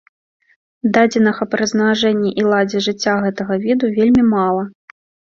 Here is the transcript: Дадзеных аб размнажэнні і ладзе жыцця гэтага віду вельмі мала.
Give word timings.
Дадзеных 0.93 1.41
аб 1.45 1.51
размнажэнні 1.61 2.31
і 2.43 2.45
ладзе 2.53 2.81
жыцця 2.85 3.13
гэтага 3.25 3.53
віду 3.67 3.91
вельмі 3.99 4.23
мала. 4.33 4.63